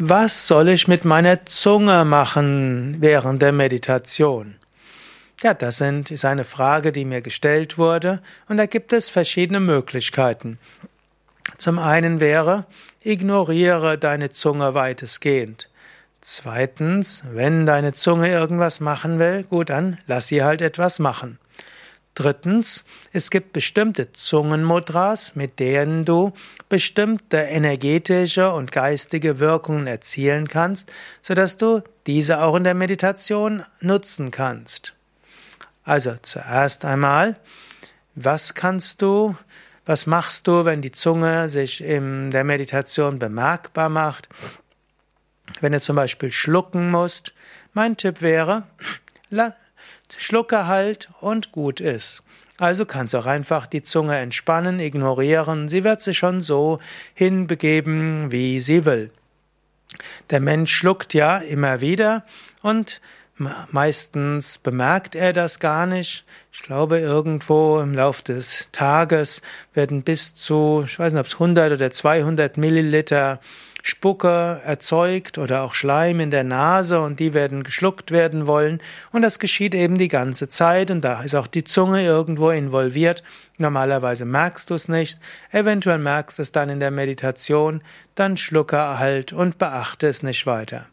Was 0.00 0.46
soll 0.46 0.68
ich 0.68 0.86
mit 0.86 1.04
meiner 1.04 1.44
Zunge 1.46 2.04
machen 2.04 2.98
während 3.00 3.42
der 3.42 3.50
Meditation? 3.50 4.54
Ja, 5.42 5.54
das 5.54 5.78
sind, 5.78 6.12
ist 6.12 6.24
eine 6.24 6.44
Frage, 6.44 6.92
die 6.92 7.04
mir 7.04 7.20
gestellt 7.20 7.78
wurde, 7.78 8.22
und 8.48 8.58
da 8.58 8.66
gibt 8.66 8.92
es 8.92 9.10
verschiedene 9.10 9.58
Möglichkeiten. 9.58 10.60
Zum 11.56 11.80
einen 11.80 12.20
wäre, 12.20 12.64
ignoriere 13.02 13.98
deine 13.98 14.30
Zunge 14.30 14.72
weitestgehend. 14.74 15.68
Zweitens, 16.20 17.24
wenn 17.32 17.66
deine 17.66 17.92
Zunge 17.92 18.30
irgendwas 18.30 18.78
machen 18.78 19.18
will, 19.18 19.42
gut, 19.42 19.70
dann 19.70 19.98
lass 20.06 20.28
sie 20.28 20.44
halt 20.44 20.62
etwas 20.62 21.00
machen. 21.00 21.40
Drittens, 22.18 22.84
es 23.12 23.30
gibt 23.30 23.52
bestimmte 23.52 24.12
Zungenmudras, 24.12 25.36
mit 25.36 25.60
denen 25.60 26.04
du 26.04 26.32
bestimmte 26.68 27.36
energetische 27.36 28.50
und 28.50 28.72
geistige 28.72 29.38
Wirkungen 29.38 29.86
erzielen 29.86 30.48
kannst, 30.48 30.90
sodass 31.22 31.58
du 31.58 31.80
diese 32.08 32.42
auch 32.42 32.56
in 32.56 32.64
der 32.64 32.74
Meditation 32.74 33.62
nutzen 33.80 34.32
kannst. 34.32 34.94
Also 35.84 36.16
zuerst 36.20 36.84
einmal, 36.84 37.36
was 38.16 38.54
kannst 38.54 39.00
du, 39.00 39.36
was 39.86 40.06
machst 40.06 40.48
du, 40.48 40.64
wenn 40.64 40.82
die 40.82 40.90
Zunge 40.90 41.48
sich 41.48 41.84
in 41.84 42.32
der 42.32 42.42
Meditation 42.42 43.20
bemerkbar 43.20 43.90
macht? 43.90 44.28
Wenn 45.60 45.70
du 45.70 45.80
zum 45.80 45.94
Beispiel 45.94 46.32
schlucken 46.32 46.90
musst, 46.90 47.32
mein 47.74 47.96
Tipp 47.96 48.22
wäre, 48.22 48.64
Schlucke 50.16 50.66
halt 50.66 51.08
und 51.20 51.52
gut 51.52 51.80
ist. 51.80 52.22
Also 52.58 52.86
kannst 52.86 53.14
du 53.14 53.18
auch 53.18 53.26
einfach 53.26 53.66
die 53.66 53.82
Zunge 53.82 54.16
entspannen, 54.16 54.80
ignorieren, 54.80 55.68
sie 55.68 55.84
wird 55.84 56.00
sich 56.00 56.18
schon 56.18 56.42
so 56.42 56.80
hinbegeben, 57.14 58.32
wie 58.32 58.60
sie 58.60 58.84
will. 58.84 59.12
Der 60.30 60.40
Mensch 60.40 60.74
schluckt 60.74 61.14
ja 61.14 61.38
immer 61.38 61.80
wieder 61.80 62.24
und 62.62 63.00
meistens 63.70 64.58
bemerkt 64.58 65.14
er 65.14 65.32
das 65.32 65.60
gar 65.60 65.86
nicht. 65.86 66.24
Ich 66.52 66.62
glaube, 66.62 66.98
irgendwo 66.98 67.80
im 67.80 67.94
Laufe 67.94 68.22
des 68.22 68.68
Tages 68.72 69.42
werden 69.74 70.02
bis 70.02 70.34
zu, 70.34 70.82
ich 70.84 70.98
weiß 70.98 71.12
nicht, 71.12 71.20
ob 71.20 71.26
es 71.26 71.34
100 71.34 71.72
oder 71.72 71.90
200 71.90 72.56
Milliliter 72.56 73.40
Spucke 73.82 74.60
erzeugt 74.64 75.38
oder 75.38 75.62
auch 75.62 75.72
Schleim 75.72 76.20
in 76.20 76.30
der 76.30 76.44
Nase 76.44 77.00
und 77.00 77.20
die 77.20 77.32
werden 77.32 77.62
geschluckt 77.62 78.10
werden 78.10 78.46
wollen 78.46 78.82
und 79.12 79.22
das 79.22 79.38
geschieht 79.38 79.74
eben 79.74 79.98
die 79.98 80.08
ganze 80.08 80.48
Zeit 80.48 80.90
und 80.90 81.02
da 81.02 81.22
ist 81.22 81.34
auch 81.34 81.46
die 81.46 81.64
Zunge 81.64 82.04
irgendwo 82.04 82.50
involviert. 82.50 83.22
Normalerweise 83.56 84.24
merkst 84.24 84.68
du 84.70 84.74
es 84.74 84.88
nicht, 84.88 85.20
eventuell 85.52 85.98
merkst 85.98 86.38
du 86.38 86.42
es 86.42 86.52
dann 86.52 86.68
in 86.68 86.80
der 86.80 86.90
Meditation, 86.90 87.82
dann 88.14 88.36
schlucke 88.36 88.98
halt 88.98 89.32
und 89.32 89.58
beachte 89.58 90.08
es 90.08 90.22
nicht 90.22 90.46
weiter. 90.46 90.86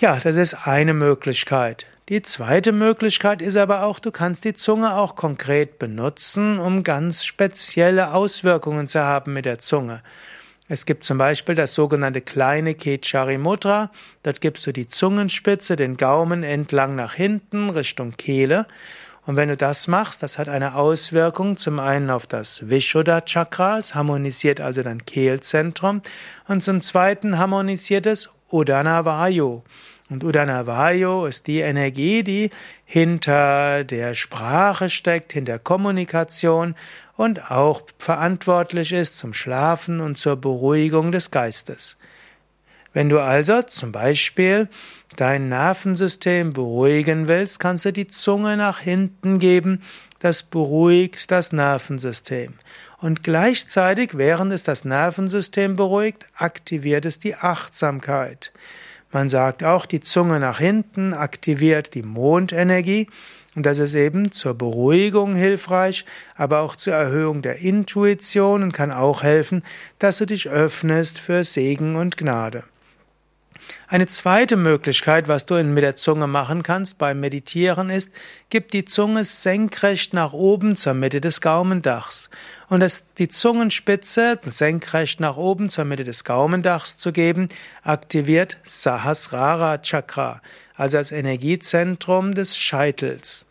Ja, 0.00 0.18
das 0.18 0.36
ist 0.36 0.66
eine 0.66 0.94
Möglichkeit. 0.94 1.84
Die 2.08 2.22
zweite 2.22 2.72
Möglichkeit 2.72 3.42
ist 3.42 3.58
aber 3.58 3.82
auch, 3.82 3.98
du 3.98 4.10
kannst 4.10 4.46
die 4.46 4.54
Zunge 4.54 4.96
auch 4.96 5.14
konkret 5.14 5.78
benutzen, 5.78 6.58
um 6.58 6.84
ganz 6.84 7.22
spezielle 7.22 8.14
Auswirkungen 8.14 8.88
zu 8.88 9.00
haben 9.00 9.34
mit 9.34 9.44
der 9.44 9.58
Zunge. 9.58 10.02
Es 10.70 10.86
gibt 10.86 11.04
zum 11.04 11.18
Beispiel 11.18 11.54
das 11.54 11.74
sogenannte 11.74 12.22
kleine 12.22 12.74
Kechari 12.74 13.36
Mudra. 13.36 13.90
Dort 14.22 14.40
gibst 14.40 14.66
du 14.66 14.72
die 14.72 14.88
Zungenspitze, 14.88 15.76
den 15.76 15.98
Gaumen 15.98 16.44
entlang 16.44 16.96
nach 16.96 17.12
hinten 17.12 17.68
Richtung 17.68 18.12
Kehle. 18.12 18.66
Und 19.30 19.36
wenn 19.36 19.48
du 19.48 19.56
das 19.56 19.86
machst, 19.86 20.24
das 20.24 20.38
hat 20.38 20.48
eine 20.48 20.74
Auswirkung 20.74 21.56
zum 21.56 21.78
einen 21.78 22.10
auf 22.10 22.26
das 22.26 22.68
Vishuddha 22.68 23.20
Chakra, 23.20 23.78
es 23.78 23.94
harmonisiert 23.94 24.60
also 24.60 24.82
dein 24.82 25.06
Kehlzentrum, 25.06 26.02
und 26.48 26.64
zum 26.64 26.82
zweiten 26.82 27.38
harmonisiert 27.38 28.06
es 28.06 28.28
Udana 28.50 29.04
Vayu. 29.04 29.62
Und 30.08 30.24
Udana 30.24 30.66
Vayu 30.66 31.26
ist 31.26 31.46
die 31.46 31.60
Energie, 31.60 32.24
die 32.24 32.50
hinter 32.84 33.84
der 33.84 34.14
Sprache 34.14 34.90
steckt, 34.90 35.32
hinter 35.32 35.60
Kommunikation 35.60 36.74
und 37.16 37.52
auch 37.52 37.82
verantwortlich 37.98 38.92
ist 38.92 39.16
zum 39.16 39.32
Schlafen 39.32 40.00
und 40.00 40.18
zur 40.18 40.34
Beruhigung 40.34 41.12
des 41.12 41.30
Geistes. 41.30 41.98
Wenn 42.92 43.08
du 43.08 43.20
also 43.20 43.62
zum 43.62 43.92
Beispiel 43.92 44.68
dein 45.16 45.48
Nervensystem 45.48 46.52
beruhigen 46.52 47.28
willst, 47.28 47.60
kannst 47.60 47.84
du 47.84 47.92
die 47.92 48.08
Zunge 48.08 48.56
nach 48.56 48.80
hinten 48.80 49.38
geben, 49.38 49.82
das 50.18 50.42
beruhigt 50.42 51.30
das 51.30 51.52
Nervensystem. 51.52 52.54
Und 52.98 53.22
gleichzeitig, 53.22 54.18
während 54.18 54.52
es 54.52 54.64
das 54.64 54.84
Nervensystem 54.84 55.76
beruhigt, 55.76 56.26
aktiviert 56.34 57.06
es 57.06 57.18
die 57.18 57.36
Achtsamkeit. 57.36 58.52
Man 59.12 59.28
sagt 59.28 59.64
auch, 59.64 59.86
die 59.86 60.00
Zunge 60.00 60.38
nach 60.38 60.58
hinten 60.58 61.14
aktiviert 61.14 61.94
die 61.94 62.02
Mondenergie 62.02 63.08
und 63.56 63.66
das 63.66 63.78
ist 63.78 63.94
eben 63.94 64.30
zur 64.30 64.54
Beruhigung 64.54 65.34
hilfreich, 65.34 66.04
aber 66.36 66.60
auch 66.60 66.76
zur 66.76 66.94
Erhöhung 66.94 67.42
der 67.42 67.58
Intuition 67.58 68.62
und 68.62 68.72
kann 68.72 68.92
auch 68.92 69.22
helfen, 69.22 69.64
dass 69.98 70.18
du 70.18 70.26
dich 70.26 70.48
öffnest 70.48 71.18
für 71.18 71.42
Segen 71.42 71.96
und 71.96 72.16
Gnade. 72.16 72.64
Eine 73.88 74.06
zweite 74.06 74.56
Möglichkeit, 74.56 75.28
was 75.28 75.46
du 75.46 75.62
mit 75.64 75.82
der 75.82 75.96
Zunge 75.96 76.26
machen 76.26 76.62
kannst 76.62 76.98
beim 76.98 77.20
Meditieren, 77.20 77.90
ist, 77.90 78.12
gib 78.48 78.70
die 78.70 78.84
Zunge 78.84 79.24
senkrecht 79.24 80.14
nach 80.14 80.32
oben 80.32 80.76
zur 80.76 80.94
Mitte 80.94 81.20
des 81.20 81.40
Gaumendachs. 81.40 82.30
Und 82.68 82.80
das, 82.80 83.14
die 83.14 83.28
Zungenspitze 83.28 84.38
senkrecht 84.44 85.20
nach 85.20 85.36
oben 85.36 85.70
zur 85.70 85.84
Mitte 85.84 86.04
des 86.04 86.24
Gaumendachs 86.24 86.98
zu 86.98 87.12
geben, 87.12 87.48
aktiviert 87.82 88.58
Sahasrara 88.62 89.78
Chakra, 89.78 90.40
also 90.76 90.98
das 90.98 91.10
Energiezentrum 91.10 92.34
des 92.34 92.56
Scheitels. 92.56 93.49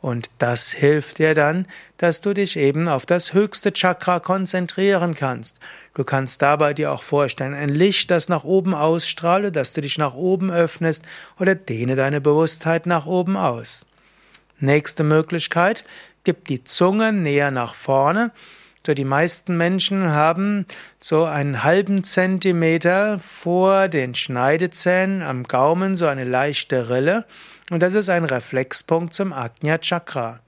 Und 0.00 0.30
das 0.38 0.70
hilft 0.70 1.18
dir 1.18 1.34
dann, 1.34 1.66
dass 1.96 2.20
du 2.20 2.32
dich 2.32 2.56
eben 2.56 2.88
auf 2.88 3.04
das 3.04 3.32
höchste 3.32 3.72
Chakra 3.72 4.20
konzentrieren 4.20 5.14
kannst. 5.14 5.58
Du 5.94 6.04
kannst 6.04 6.40
dabei 6.40 6.72
dir 6.72 6.92
auch 6.92 7.02
vorstellen, 7.02 7.54
ein 7.54 7.70
Licht, 7.70 8.10
das 8.12 8.28
nach 8.28 8.44
oben 8.44 8.74
ausstrahle, 8.74 9.50
dass 9.50 9.72
du 9.72 9.80
dich 9.80 9.98
nach 9.98 10.14
oben 10.14 10.52
öffnest 10.52 11.04
oder 11.40 11.56
dehne 11.56 11.96
deine 11.96 12.20
Bewusstheit 12.20 12.86
nach 12.86 13.06
oben 13.06 13.36
aus. 13.36 13.86
Nächste 14.60 15.02
Möglichkeit, 15.02 15.84
gib 16.22 16.46
die 16.46 16.62
Zunge 16.62 17.12
näher 17.12 17.50
nach 17.50 17.74
vorne. 17.74 18.30
So, 18.88 18.94
die 18.94 19.04
meisten 19.04 19.58
Menschen 19.58 20.12
haben 20.12 20.64
so 20.98 21.26
einen 21.26 21.62
halben 21.62 22.04
Zentimeter 22.04 23.18
vor 23.18 23.88
den 23.88 24.14
Schneidezähnen 24.14 25.20
am 25.20 25.42
Gaumen 25.42 25.94
so 25.94 26.06
eine 26.06 26.24
leichte 26.24 26.88
Rille. 26.88 27.26
Und 27.70 27.82
das 27.82 27.92
ist 27.92 28.08
ein 28.08 28.24
Reflexpunkt 28.24 29.12
zum 29.12 29.34
Ajna 29.34 29.76
Chakra. 29.76 30.40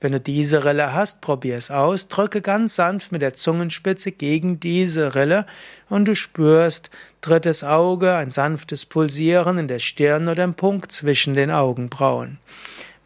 Wenn 0.00 0.10
du 0.10 0.18
diese 0.18 0.64
Rille 0.64 0.92
hast, 0.92 1.20
probier 1.20 1.56
es 1.56 1.70
aus, 1.70 2.08
drücke 2.08 2.40
ganz 2.40 2.74
sanft 2.74 3.12
mit 3.12 3.22
der 3.22 3.34
Zungenspitze 3.34 4.10
gegen 4.10 4.58
diese 4.58 5.14
Rille 5.14 5.46
und 5.88 6.06
du 6.06 6.16
spürst 6.16 6.90
drittes 7.20 7.62
Auge, 7.62 8.16
ein 8.16 8.32
sanftes 8.32 8.86
Pulsieren 8.86 9.56
in 9.56 9.68
der 9.68 9.78
Stirn 9.78 10.26
oder 10.26 10.42
im 10.42 10.54
Punkt 10.54 10.90
zwischen 10.90 11.34
den 11.34 11.52
Augenbrauen. 11.52 12.38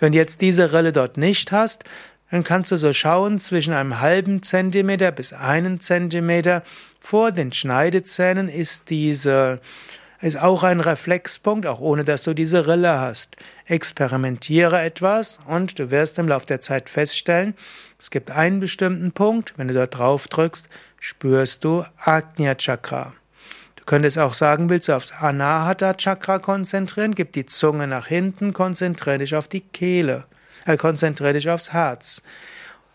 Wenn 0.02 0.10
du 0.10 0.18
jetzt 0.18 0.40
diese 0.40 0.72
Rille 0.72 0.90
dort 0.90 1.16
nicht 1.16 1.52
hast, 1.52 1.84
dann 2.32 2.44
kannst 2.44 2.70
du 2.70 2.76
so 2.76 2.94
schauen 2.94 3.38
zwischen 3.38 3.74
einem 3.74 4.00
halben 4.00 4.42
Zentimeter 4.42 5.12
bis 5.12 5.34
einen 5.34 5.80
Zentimeter 5.80 6.62
vor 6.98 7.30
den 7.30 7.52
Schneidezähnen 7.52 8.48
ist 8.48 8.88
diese 8.88 9.60
ist 10.22 10.38
auch 10.38 10.62
ein 10.62 10.80
Reflexpunkt, 10.80 11.66
auch 11.66 11.80
ohne 11.80 12.04
dass 12.04 12.22
du 12.22 12.32
diese 12.32 12.66
Rille 12.68 12.98
hast. 12.98 13.36
Experimentiere 13.66 14.80
etwas 14.80 15.40
und 15.46 15.78
du 15.78 15.90
wirst 15.90 16.18
im 16.18 16.28
Laufe 16.28 16.46
der 16.46 16.60
Zeit 16.60 16.88
feststellen, 16.88 17.54
es 17.98 18.10
gibt 18.10 18.30
einen 18.30 18.60
bestimmten 18.60 19.12
Punkt, 19.12 19.52
wenn 19.58 19.68
du 19.68 19.74
dort 19.74 19.98
drauf 19.98 20.26
drückst, 20.26 20.70
spürst 21.00 21.64
du 21.64 21.84
Agnya 21.98 22.54
Chakra. 22.54 23.12
Du 23.76 23.84
könntest 23.84 24.18
auch 24.18 24.32
sagen, 24.32 24.70
willst 24.70 24.88
du 24.88 24.94
aufs 24.94 25.12
Anahata 25.12 25.94
Chakra 25.94 26.38
konzentrieren, 26.38 27.14
gib 27.14 27.32
die 27.32 27.44
Zunge 27.44 27.88
nach 27.88 28.06
hinten, 28.06 28.54
konzentriere 28.54 29.18
dich 29.18 29.34
auf 29.34 29.48
die 29.48 29.60
Kehle, 29.60 30.24
konzentriere 30.78 31.34
dich 31.34 31.48
aufs 31.50 31.72
Herz. 31.72 32.22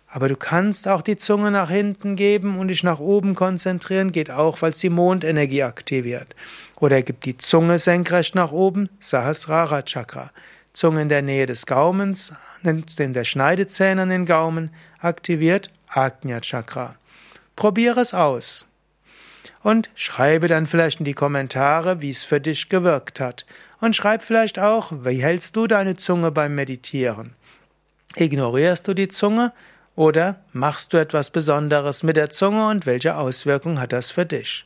Aber 0.10 0.30
du 0.30 0.38
kannst 0.38 0.88
auch 0.88 1.02
die 1.02 1.18
Zunge 1.18 1.52
nach 1.52 1.70
hinten 1.70 2.16
geben 2.16 2.60
und 2.60 2.70
dich 2.70 2.84
nach 2.84 3.00
oben 3.00 3.36
konzentrieren, 3.36 4.14
geht 4.14 4.32
auch, 4.32 4.62
weil 4.62 4.72
es 4.72 4.78
die 4.78 4.90
Mondenergie 4.90 5.64
aktiviert. 5.64 6.34
Oder 6.80 7.02
gib 7.02 7.22
die 7.22 7.38
Zunge 7.38 7.78
senkrecht 7.78 8.34
nach 8.34 8.52
oben, 8.52 8.90
Sahasrara 9.00 9.82
Chakra. 9.82 10.32
Zunge 10.72 11.02
in 11.02 11.10
der 11.10 11.24
Nähe 11.24 11.46
des 11.46 11.66
Gaumens, 11.66 12.34
in 12.64 13.14
der 13.14 13.24
Schneidezähne 13.26 14.04
an 14.04 14.10
den 14.10 14.26
Gaumen, 14.26 14.72
aktiviert 15.00 15.70
Ajna 15.90 16.40
Chakra. 16.40 16.96
Probiere 17.56 18.00
es 18.00 18.14
aus. 18.14 18.66
Und 19.64 19.90
schreibe 19.96 20.48
dann 20.48 20.68
vielleicht 20.68 21.00
in 21.00 21.06
die 21.06 21.16
Kommentare, 21.16 22.00
wie 22.02 22.12
es 22.12 22.24
für 22.24 22.40
dich 22.40 22.70
gewirkt 22.70 23.20
hat. 23.20 23.46
Und 23.82 23.96
schreib 23.96 24.24
vielleicht 24.24 24.60
auch, 24.60 24.92
wie 25.04 25.22
hältst 25.22 25.56
du 25.56 25.68
deine 25.68 25.98
Zunge 25.98 26.32
beim 26.32 26.56
Meditieren? 26.56 27.36
Ignorierst 28.20 28.88
du 28.88 28.96
die 28.96 29.10
Zunge 29.10 29.54
oder 29.96 30.38
machst 30.52 30.92
du 30.92 30.98
etwas 30.98 31.30
Besonderes 31.30 32.02
mit 32.02 32.16
der 32.16 32.32
Zunge 32.32 32.68
und 32.68 32.86
welche 32.88 33.16
Auswirkung 33.16 33.80
hat 33.80 33.94
das 33.94 34.12
für 34.12 34.26
dich? 34.26 34.66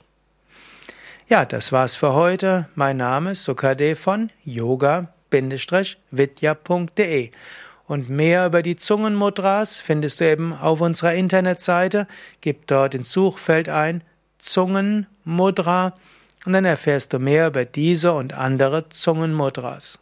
Ja, 1.28 1.46
das 1.46 1.72
war's 1.72 1.96
für 1.96 2.14
heute. 2.14 2.68
Mein 2.76 2.98
Name 2.98 3.32
ist 3.32 3.44
Sukade 3.44 3.96
von 3.96 4.32
yoga-vidya.de 4.46 5.12
und 7.88 8.10
mehr 8.10 8.46
über 8.46 8.64
die 8.64 8.78
Zungenmudras 8.78 9.78
findest 9.78 10.22
du 10.22 10.30
eben 10.30 10.54
auf 10.54 10.80
unserer 10.80 11.14
Internetseite. 11.14 12.08
Gib 12.40 12.68
dort 12.68 12.96
ins 12.96 13.12
Suchfeld 13.12 13.68
ein 13.68 14.02
Zungenmudra 14.40 15.96
und 16.46 16.54
dann 16.54 16.64
erfährst 16.64 17.12
du 17.12 17.20
mehr 17.20 17.48
über 17.48 17.66
diese 17.66 18.14
und 18.14 18.32
andere 18.34 18.88
Zungenmudras. 18.88 20.01